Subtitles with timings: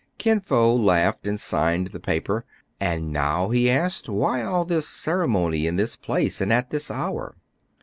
[0.17, 2.43] Kin Fo laughed, and signed the paper.
[2.79, 7.35] "And now," he asked, "why all this ceremony in this place, and at this hour